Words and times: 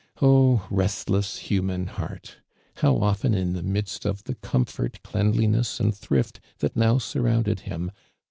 Oh! 0.19 0.65
restless 0.71 1.37
human 1.37 1.85
heart. 1.85 2.37
How 2.77 2.97
often 2.97 3.35
in 3.35 3.53
the 3.53 3.61
midst 3.61 4.03
of 4.03 4.23
the 4.23 4.33
comfort, 4.33 4.99
cleanliness 5.03 5.79
and 5.79 5.95
thrift 5.95 6.39
that 6.57 6.75
I'ow 6.75 6.97
surrounded 6.97 7.59
him. 7.59 7.91